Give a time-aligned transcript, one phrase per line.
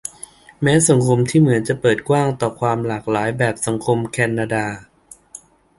[0.61, 4.65] แม้สังคมที่เหมือนจะเปิดกว้างต่อความหลากหลายแบบสังคมแคนนาดา